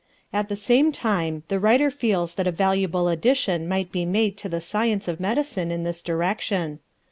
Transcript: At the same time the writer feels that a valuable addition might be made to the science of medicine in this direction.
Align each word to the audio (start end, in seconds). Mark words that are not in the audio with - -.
At 0.33 0.49
the 0.49 0.55
same 0.55 0.91
time 0.91 1.43
the 1.47 1.59
writer 1.59 1.91
feels 1.91 2.33
that 2.33 2.47
a 2.47 2.51
valuable 2.51 3.07
addition 3.07 3.67
might 3.67 3.91
be 3.91 4.03
made 4.03 4.35
to 4.37 4.49
the 4.49 4.59
science 4.59 5.07
of 5.07 5.19
medicine 5.19 5.69
in 5.69 5.83
this 5.83 6.01
direction. 6.01 6.79